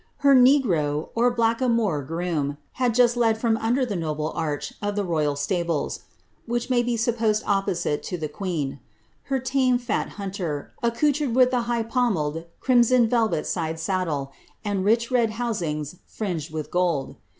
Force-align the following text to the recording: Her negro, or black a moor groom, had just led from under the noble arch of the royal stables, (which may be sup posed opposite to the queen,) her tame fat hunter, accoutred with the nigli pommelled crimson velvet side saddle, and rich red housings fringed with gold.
Her 0.25 0.33
negro, 0.35 1.09
or 1.13 1.29
black 1.29 1.61
a 1.61 1.69
moor 1.69 2.01
groom, 2.01 2.57
had 2.81 2.95
just 2.95 3.15
led 3.15 3.37
from 3.37 3.55
under 3.57 3.85
the 3.85 3.95
noble 3.95 4.31
arch 4.31 4.73
of 4.81 4.95
the 4.95 5.03
royal 5.03 5.35
stables, 5.35 6.05
(which 6.47 6.71
may 6.71 6.81
be 6.81 6.97
sup 6.97 7.17
posed 7.17 7.43
opposite 7.45 8.01
to 8.05 8.17
the 8.17 8.27
queen,) 8.27 8.79
her 9.25 9.37
tame 9.37 9.77
fat 9.77 10.09
hunter, 10.17 10.73
accoutred 10.81 11.35
with 11.35 11.51
the 11.51 11.65
nigli 11.65 11.87
pommelled 11.87 12.45
crimson 12.59 13.07
velvet 13.07 13.45
side 13.45 13.79
saddle, 13.79 14.31
and 14.65 14.85
rich 14.85 15.11
red 15.11 15.33
housings 15.37 15.97
fringed 16.07 16.51
with 16.51 16.71
gold. 16.71 17.17